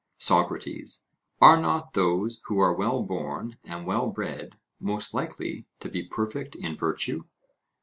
SOCRATES: 0.17 1.05
Are 1.41 1.57
not 1.57 1.93
those 1.93 2.39
who 2.45 2.57
are 2.57 2.73
well 2.73 3.03
born 3.03 3.57
and 3.63 3.85
well 3.85 4.07
bred 4.09 4.57
most 4.79 5.13
likely 5.13 5.67
to 5.79 5.89
be 5.89 6.01
perfect 6.01 6.55
in 6.55 6.75
virtue? 6.75 7.25